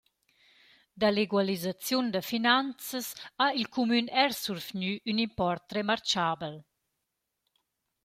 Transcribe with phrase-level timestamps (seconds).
[0.99, 3.07] Da l’egualiaziun da finanzas
[3.39, 6.55] ha il cumün eir survgni ün import remarchabel.